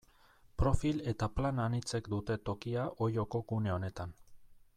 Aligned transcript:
Profil 0.61 1.03
eta 1.11 1.27
plan 1.39 1.61
anitzek 1.65 2.09
dute 2.15 2.39
tokia 2.49 2.87
Olloko 3.09 3.47
gune 3.53 3.75
honetan. 3.79 4.21